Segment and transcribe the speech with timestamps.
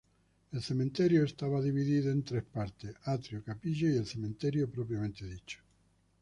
[0.51, 5.59] El Cementerio estaba dividido en tres partes: atrio, capilla y el cementerio propiamente dicho.